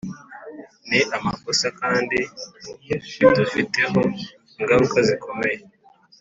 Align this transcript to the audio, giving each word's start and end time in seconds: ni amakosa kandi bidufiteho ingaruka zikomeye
ni 0.89 0.99
amakosa 1.17 1.67
kandi 1.79 2.17
bidufiteho 3.21 4.01
ingaruka 4.59 4.97
zikomeye 5.07 5.59